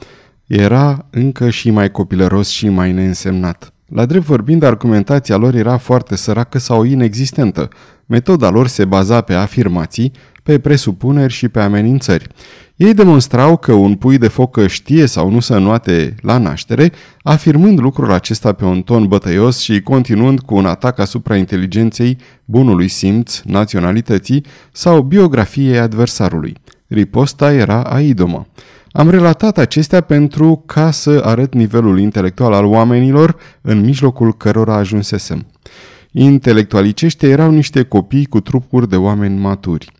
era 0.47 1.05
încă 1.09 1.49
și 1.49 1.69
mai 1.69 1.91
copilăros 1.91 2.49
și 2.49 2.69
mai 2.69 2.91
neînsemnat. 2.91 3.74
La 3.85 4.05
drept 4.05 4.25
vorbind, 4.25 4.63
argumentația 4.63 5.35
lor 5.35 5.55
era 5.55 5.77
foarte 5.77 6.15
săracă 6.15 6.59
sau 6.59 6.83
inexistentă. 6.83 7.69
Metoda 8.05 8.49
lor 8.49 8.67
se 8.67 8.85
baza 8.85 9.21
pe 9.21 9.33
afirmații, 9.33 10.11
pe 10.43 10.59
presupuneri 10.59 11.33
și 11.33 11.47
pe 11.47 11.59
amenințări. 11.59 12.27
Ei 12.75 12.93
demonstrau 12.93 13.57
că 13.57 13.73
un 13.73 13.95
pui 13.95 14.17
de 14.17 14.27
focă 14.27 14.67
știe 14.67 15.05
sau 15.05 15.29
nu 15.29 15.39
să 15.39 15.57
nuate 15.57 16.15
la 16.21 16.37
naștere, 16.37 16.91
afirmând 17.21 17.79
lucrul 17.79 18.11
acesta 18.11 18.53
pe 18.53 18.65
un 18.65 18.81
ton 18.81 19.07
bătăios 19.07 19.59
și 19.59 19.81
continuând 19.81 20.39
cu 20.39 20.55
un 20.55 20.65
atac 20.65 20.99
asupra 20.99 21.35
inteligenței, 21.35 22.17
bunului 22.45 22.87
simț, 22.87 23.41
naționalității 23.43 24.45
sau 24.71 25.01
biografiei 25.01 25.79
adversarului. 25.79 26.53
Riposta 26.87 27.53
era 27.53 27.81
aidomă. 27.81 28.47
Am 28.97 29.09
relatat 29.09 29.57
acestea 29.57 30.01
pentru 30.01 30.63
ca 30.65 30.91
să 30.91 31.21
arăt 31.25 31.53
nivelul 31.53 31.99
intelectual 31.99 32.53
al 32.53 32.65
oamenilor 32.65 33.35
în 33.61 33.79
mijlocul 33.79 34.33
cărora 34.37 34.75
ajunsesem. 34.75 35.45
Intelectualicește 36.11 37.27
erau 37.27 37.51
niște 37.51 37.83
copii 37.83 38.25
cu 38.25 38.39
trupuri 38.39 38.89
de 38.89 38.95
oameni 38.95 39.39
maturi. 39.39 39.91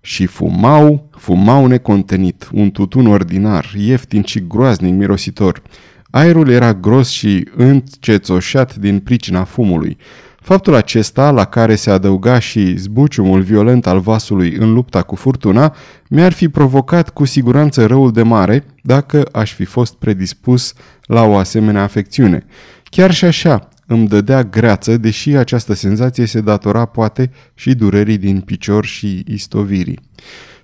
Și 0.00 0.26
fumau, 0.26 1.08
fumau 1.10 1.66
necontenit, 1.66 2.48
un 2.52 2.70
tutun 2.70 3.06
ordinar, 3.06 3.72
ieftin 3.76 4.22
și 4.22 4.46
groaznic 4.46 4.94
mirositor. 4.94 5.62
Aerul 6.10 6.48
era 6.48 6.74
gros 6.74 7.08
și 7.08 7.48
încețoșat 7.56 8.76
din 8.76 8.98
pricina 8.98 9.44
fumului. 9.44 9.96
Faptul 10.44 10.74
acesta, 10.74 11.30
la 11.30 11.44
care 11.44 11.74
se 11.74 11.90
adăuga 11.90 12.38
și 12.38 12.76
zbuciumul 12.76 13.40
violent 13.40 13.86
al 13.86 14.00
vasului 14.00 14.54
în 14.54 14.72
lupta 14.72 15.02
cu 15.02 15.14
furtuna, 15.14 15.76
mi-ar 16.08 16.32
fi 16.32 16.48
provocat 16.48 17.10
cu 17.10 17.24
siguranță 17.24 17.86
răul 17.86 18.12
de 18.12 18.22
mare 18.22 18.64
dacă 18.82 19.28
aș 19.32 19.52
fi 19.52 19.64
fost 19.64 19.94
predispus 19.94 20.74
la 21.02 21.22
o 21.22 21.36
asemenea 21.36 21.82
afecțiune. 21.82 22.46
Chiar 22.84 23.12
și 23.12 23.24
așa, 23.24 23.68
îmi 23.86 24.08
dădea 24.08 24.42
greață, 24.42 24.96
deși 24.96 25.30
această 25.30 25.74
senzație 25.74 26.26
se 26.26 26.40
datora 26.40 26.84
poate 26.84 27.30
și 27.54 27.74
durerii 27.74 28.18
din 28.18 28.40
picior 28.40 28.84
și 28.84 29.24
istovirii. 29.26 30.00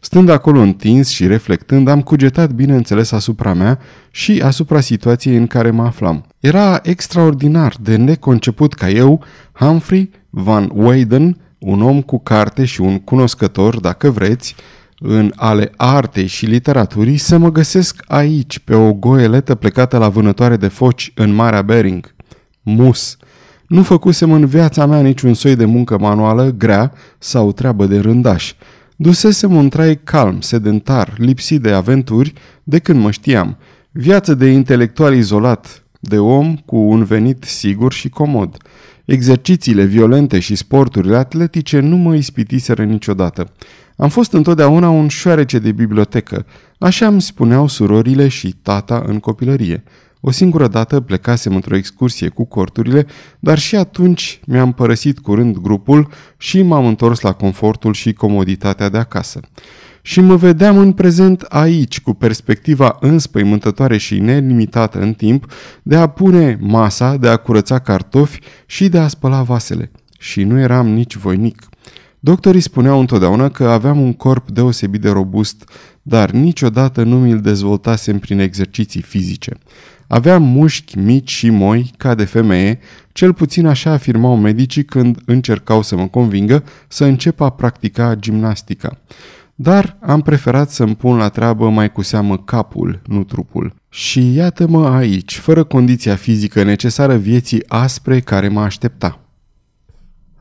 Stând 0.00 0.28
acolo 0.28 0.60
întins 0.60 1.08
și 1.08 1.26
reflectând, 1.26 1.88
am 1.88 2.00
cugetat 2.00 2.50
bineînțeles 2.50 3.12
asupra 3.12 3.54
mea 3.54 3.78
și 4.10 4.42
asupra 4.44 4.80
situației 4.80 5.36
în 5.36 5.46
care 5.46 5.70
mă 5.70 5.82
aflam. 5.82 6.24
Era 6.38 6.80
extraordinar 6.82 7.74
de 7.80 7.96
neconceput 7.96 8.74
ca 8.74 8.88
eu, 8.88 9.24
Humphrey 9.52 10.10
Van 10.30 10.70
Weyden, 10.74 11.36
un 11.58 11.82
om 11.82 12.02
cu 12.02 12.18
carte 12.18 12.64
și 12.64 12.80
un 12.80 12.98
cunoscător, 12.98 13.80
dacă 13.80 14.10
vreți, 14.10 14.54
în 14.98 15.32
ale 15.36 15.72
artei 15.76 16.26
și 16.26 16.46
literaturii, 16.46 17.16
să 17.16 17.38
mă 17.38 17.52
găsesc 17.52 18.02
aici, 18.06 18.58
pe 18.58 18.74
o 18.74 18.92
goeletă 18.92 19.54
plecată 19.54 19.98
la 19.98 20.08
vânătoare 20.08 20.56
de 20.56 20.68
foci 20.68 21.12
în 21.14 21.32
Marea 21.34 21.62
Bering. 21.62 22.14
Mus. 22.62 23.16
Nu 23.66 23.82
făcusem 23.82 24.32
în 24.32 24.46
viața 24.46 24.86
mea 24.86 25.00
niciun 25.00 25.34
soi 25.34 25.56
de 25.56 25.64
muncă 25.64 25.98
manuală, 25.98 26.54
grea 26.58 26.92
sau 27.18 27.52
treabă 27.52 27.86
de 27.86 27.98
rândaș. 27.98 28.54
Dusesem 29.02 29.54
un 29.54 29.68
trai 29.68 30.00
calm, 30.04 30.40
sedentar, 30.40 31.14
lipsit 31.16 31.60
de 31.60 31.70
aventuri, 31.70 32.32
de 32.62 32.78
când 32.78 33.00
mă 33.00 33.10
știam. 33.10 33.56
Viață 33.90 34.34
de 34.34 34.46
intelectual 34.46 35.14
izolat, 35.14 35.84
de 36.00 36.18
om 36.18 36.56
cu 36.56 36.76
un 36.76 37.04
venit 37.04 37.44
sigur 37.44 37.92
și 37.92 38.08
comod. 38.08 38.56
Exercițiile 39.04 39.84
violente 39.84 40.38
și 40.38 40.54
sporturile 40.54 41.16
atletice 41.16 41.78
nu 41.78 41.96
mă 41.96 42.14
ispitiseră 42.14 42.84
niciodată. 42.84 43.52
Am 43.96 44.08
fost 44.08 44.32
întotdeauna 44.32 44.88
un 44.88 45.08
șoarece 45.08 45.58
de 45.58 45.72
bibliotecă, 45.72 46.46
așa 46.78 47.06
îmi 47.06 47.22
spuneau 47.22 47.66
surorile 47.66 48.28
și 48.28 48.54
tata 48.62 49.04
în 49.06 49.18
copilărie. 49.18 49.82
O 50.20 50.30
singură 50.30 50.68
dată 50.68 51.00
plecasem 51.00 51.54
într-o 51.54 51.76
excursie 51.76 52.28
cu 52.28 52.44
corturile, 52.44 53.06
dar 53.38 53.58
și 53.58 53.76
atunci 53.76 54.40
mi-am 54.46 54.72
părăsit 54.72 55.18
curând 55.18 55.56
grupul 55.56 56.08
și 56.36 56.62
m-am 56.62 56.86
întors 56.86 57.20
la 57.20 57.32
confortul 57.32 57.92
și 57.92 58.12
comoditatea 58.12 58.88
de 58.88 58.98
acasă. 58.98 59.40
Și 60.02 60.20
mă 60.20 60.36
vedeam 60.36 60.78
în 60.78 60.92
prezent 60.92 61.42
aici, 61.42 62.00
cu 62.00 62.14
perspectiva 62.14 62.96
înspăimântătoare 63.00 63.96
și 63.96 64.18
nelimitată 64.18 65.00
în 65.00 65.12
timp, 65.12 65.52
de 65.82 65.96
a 65.96 66.06
pune 66.06 66.58
masa, 66.60 67.16
de 67.16 67.28
a 67.28 67.36
curăța 67.36 67.78
cartofi 67.78 68.40
și 68.66 68.88
de 68.88 68.98
a 68.98 69.08
spăla 69.08 69.42
vasele. 69.42 69.90
Și 70.18 70.42
nu 70.42 70.58
eram 70.58 70.88
nici 70.88 71.16
voinic. 71.16 71.69
Doctorii 72.22 72.60
spuneau 72.60 73.00
întotdeauna 73.00 73.48
că 73.48 73.68
aveam 73.68 74.00
un 74.00 74.12
corp 74.12 74.50
deosebit 74.50 75.00
de 75.00 75.10
robust, 75.10 75.70
dar 76.02 76.30
niciodată 76.30 77.02
nu 77.02 77.18
mi-l 77.18 77.40
dezvoltasem 77.40 78.18
prin 78.18 78.38
exerciții 78.38 79.02
fizice. 79.02 79.52
Aveam 80.06 80.42
mușchi 80.42 80.98
mici 80.98 81.30
și 81.30 81.50
moi, 81.50 81.90
ca 81.96 82.14
de 82.14 82.24
femeie, 82.24 82.78
cel 83.12 83.32
puțin 83.32 83.66
așa 83.66 83.90
afirmau 83.90 84.36
medicii 84.36 84.84
când 84.84 85.18
încercau 85.24 85.82
să 85.82 85.96
mă 85.96 86.06
convingă 86.06 86.64
să 86.88 87.04
încep 87.04 87.40
a 87.40 87.50
practica 87.50 88.14
gimnastica. 88.14 88.98
Dar 89.54 89.96
am 90.00 90.20
preferat 90.20 90.70
să-mi 90.70 90.96
pun 90.96 91.16
la 91.16 91.28
treabă 91.28 91.68
mai 91.68 91.92
cu 91.92 92.02
seamă 92.02 92.38
capul, 92.38 93.00
nu 93.06 93.24
trupul. 93.24 93.74
Și 93.88 94.34
iată-mă 94.34 94.88
aici, 94.88 95.38
fără 95.38 95.64
condiția 95.64 96.16
fizică 96.16 96.62
necesară 96.62 97.16
vieții 97.16 97.62
aspre 97.68 98.20
care 98.20 98.48
mă 98.48 98.60
aștepta. 98.60 99.20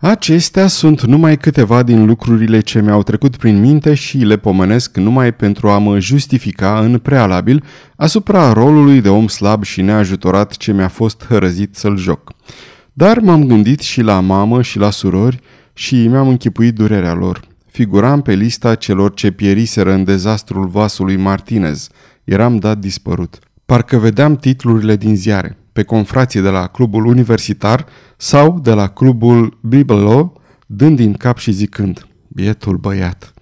Acestea 0.01 0.67
sunt 0.67 1.01
numai 1.01 1.37
câteva 1.37 1.83
din 1.83 2.05
lucrurile 2.05 2.59
ce 2.59 2.81
mi-au 2.81 3.03
trecut 3.03 3.37
prin 3.37 3.59
minte 3.59 3.93
și 3.93 4.17
le 4.17 4.37
pomenesc 4.37 4.97
numai 4.97 5.33
pentru 5.33 5.69
a 5.69 5.77
mă 5.77 5.99
justifica 5.99 6.79
în 6.79 6.97
prealabil 6.97 7.63
asupra 7.95 8.53
rolului 8.53 9.01
de 9.01 9.09
om 9.09 9.27
slab 9.27 9.63
și 9.63 9.81
neajutorat 9.81 10.57
ce 10.57 10.73
mi-a 10.73 10.87
fost 10.87 11.25
hărăzit 11.25 11.75
să-l 11.75 11.97
joc. 11.97 12.31
Dar 12.93 13.19
m-am 13.19 13.45
gândit 13.45 13.79
și 13.79 14.01
la 14.01 14.19
mamă 14.19 14.61
și 14.61 14.77
la 14.77 14.89
surori 14.89 15.39
și 15.73 16.07
mi-am 16.07 16.27
închipuit 16.27 16.75
durerea 16.75 17.13
lor. 17.13 17.39
Figuram 17.71 18.21
pe 18.21 18.33
lista 18.33 18.75
celor 18.75 19.13
ce 19.13 19.31
pieriseră 19.31 19.93
în 19.93 20.03
dezastrul 20.03 20.67
vasului 20.67 21.15
Martinez. 21.17 21.89
Eram 22.23 22.57
dat 22.57 22.77
dispărut. 22.77 23.39
Parcă 23.65 23.97
vedeam 23.97 24.35
titlurile 24.35 24.95
din 24.95 25.15
ziare. 25.15 25.57
Pe 25.79 25.85
confrație 25.85 26.41
de 26.41 26.49
la 26.49 26.67
clubul 26.67 27.05
universitar 27.05 27.85
sau 28.17 28.59
de 28.59 28.73
la 28.73 28.87
clubul 28.87 29.57
Bibelo, 29.61 30.33
dând 30.65 30.97
din 30.97 31.13
cap 31.13 31.37
și 31.37 31.51
zicând, 31.51 32.07
bietul 32.27 32.77
băiat. 32.77 33.33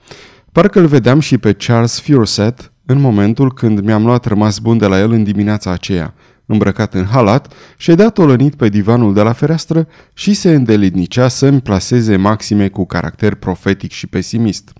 Parcă 0.52 0.80
îl 0.80 0.86
vedeam 0.86 1.20
și 1.20 1.38
pe 1.38 1.54
Charles 1.54 2.00
Furset 2.00 2.72
în 2.86 3.00
momentul 3.00 3.54
când 3.54 3.80
mi-am 3.80 4.06
luat 4.06 4.26
rămas 4.26 4.60
bun 4.60 4.78
de 4.78 4.86
la 4.86 5.00
el 5.00 5.12
în 5.12 5.24
dimineața 5.24 5.72
aceea, 5.72 6.14
îmbrăcat 6.48 6.94
în 6.94 7.06
halat, 7.06 7.54
ședea 7.78 8.10
tolănit 8.10 8.56
pe 8.56 8.70
divanul 8.70 9.14
de 9.14 9.22
la 9.22 9.34
fereastră 9.34 9.88
și 10.14 10.34
se 10.34 10.54
îndelidnicea 10.54 11.28
să-mi 11.28 11.62
plaseze 11.62 12.16
maxime 12.16 12.68
cu 12.68 12.86
caracter 12.86 13.36
profetic 13.36 13.92
și 13.92 14.08
pesimist. 14.08 14.72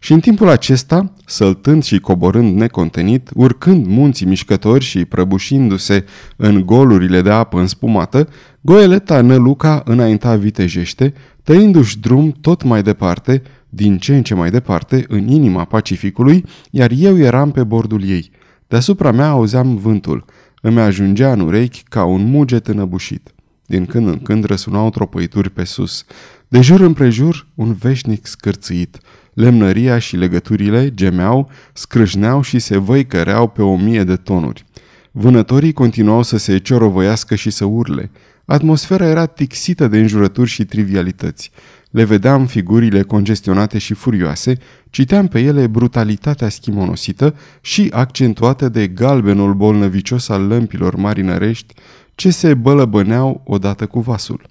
Și 0.00 0.12
în 0.12 0.20
timpul 0.20 0.48
acesta, 0.48 1.12
săltând 1.26 1.84
și 1.84 1.98
coborând 1.98 2.56
necontenit, 2.56 3.30
urcând 3.34 3.86
munții 3.86 4.26
mișcători 4.26 4.84
și 4.84 5.04
prăbușindu-se 5.04 6.04
în 6.36 6.66
golurile 6.66 7.22
de 7.22 7.30
apă 7.30 7.60
înspumată, 7.60 8.28
goeleta 8.60 9.20
Năluca 9.20 9.82
înainta 9.84 10.36
vitejește, 10.36 11.14
tăindu-și 11.42 11.98
drum 11.98 12.30
tot 12.40 12.62
mai 12.62 12.82
departe, 12.82 13.42
din 13.68 13.98
ce 13.98 14.16
în 14.16 14.22
ce 14.22 14.34
mai 14.34 14.50
departe, 14.50 15.04
în 15.08 15.28
inima 15.28 15.64
Pacificului, 15.64 16.44
iar 16.70 16.90
eu 16.96 17.18
eram 17.18 17.50
pe 17.50 17.64
bordul 17.64 18.08
ei. 18.08 18.30
Deasupra 18.66 19.10
mea 19.10 19.28
auzeam 19.28 19.76
vântul. 19.76 20.24
Îmi 20.62 20.80
ajungea 20.80 21.32
în 21.32 21.40
urechi 21.40 21.82
ca 21.82 22.04
un 22.04 22.30
muget 22.30 22.66
înăbușit. 22.66 23.34
Din 23.66 23.86
când 23.86 24.06
în 24.06 24.18
când 24.18 24.44
răsunau 24.44 24.90
tropăituri 24.90 25.50
pe 25.50 25.64
sus. 25.64 26.04
De 26.48 26.60
jur 26.60 26.80
împrejur, 26.80 27.46
un 27.54 27.72
veșnic 27.72 28.26
scârțâit– 28.26 28.98
Lemnăria 29.38 29.98
și 29.98 30.16
legăturile 30.16 30.94
gemeau, 30.94 31.50
scrâșneau 31.72 32.42
și 32.42 32.58
se 32.58 32.76
văicăreau 32.76 33.48
pe 33.48 33.62
o 33.62 33.76
mie 33.76 34.04
de 34.04 34.16
tonuri. 34.16 34.64
Vânătorii 35.10 35.72
continuau 35.72 36.22
să 36.22 36.36
se 36.36 36.58
ciorovăiască 36.58 37.34
și 37.34 37.50
să 37.50 37.64
urle. 37.64 38.10
Atmosfera 38.50 39.06
era 39.06 39.26
tixită 39.26 39.88
de 39.88 39.98
înjurături 39.98 40.50
și 40.50 40.64
trivialități. 40.64 41.50
Le 41.90 42.04
vedeam 42.04 42.46
figurile 42.46 43.02
congestionate 43.02 43.78
și 43.78 43.94
furioase, 43.94 44.58
citeam 44.90 45.26
pe 45.26 45.40
ele 45.40 45.66
brutalitatea 45.66 46.48
schimonosită 46.48 47.34
și 47.60 47.88
accentuată 47.92 48.68
de 48.68 48.86
galbenul 48.86 49.54
bolnăvicios 49.54 50.28
al 50.28 50.46
lămpilor 50.46 50.94
marinărești 50.96 51.74
ce 52.14 52.30
se 52.30 52.54
bălăbăneau 52.54 53.42
odată 53.44 53.86
cu 53.86 54.00
vasul. 54.00 54.46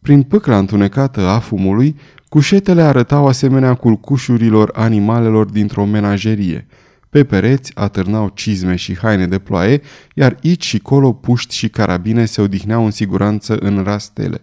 Prin 0.00 0.22
pâcla 0.22 0.58
întunecată 0.58 1.20
a 1.20 1.38
fumului, 1.38 1.96
Cușetele 2.28 2.82
arătau 2.82 3.26
asemenea 3.26 3.74
culcușurilor 3.74 4.70
animalelor 4.74 5.46
dintr-o 5.46 5.84
menagerie. 5.84 6.66
Pe 7.10 7.24
pereți 7.24 7.72
atârnau 7.74 8.28
cizme 8.34 8.76
și 8.76 8.96
haine 8.96 9.26
de 9.26 9.38
ploaie, 9.38 9.80
iar 10.14 10.36
aici 10.42 10.64
și 10.64 10.78
colo 10.78 11.12
puști 11.12 11.54
și 11.54 11.68
carabine 11.68 12.24
se 12.24 12.40
odihneau 12.40 12.84
în 12.84 12.90
siguranță 12.90 13.56
în 13.56 13.82
rastele. 13.82 14.42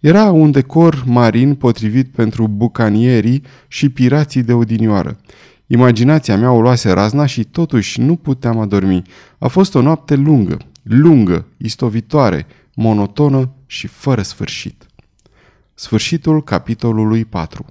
Era 0.00 0.30
un 0.30 0.50
decor 0.50 1.02
marin 1.06 1.54
potrivit 1.54 2.08
pentru 2.08 2.46
bucanierii 2.46 3.42
și 3.68 3.88
pirații 3.88 4.42
de 4.42 4.52
odinioară. 4.52 5.20
Imaginația 5.66 6.36
mea 6.36 6.50
o 6.50 6.60
luase 6.60 6.90
razna 6.90 7.26
și 7.26 7.44
totuși 7.44 8.00
nu 8.00 8.16
puteam 8.16 8.58
adormi. 8.58 9.02
A 9.38 9.48
fost 9.48 9.74
o 9.74 9.80
noapte 9.80 10.14
lungă, 10.14 10.56
lungă, 10.82 11.46
istovitoare, 11.56 12.46
monotonă 12.74 13.52
și 13.66 13.86
fără 13.86 14.22
sfârșit. 14.22 14.86
Sfârșitul 15.74 16.42
capitolului 16.42 17.24
4 17.24 17.66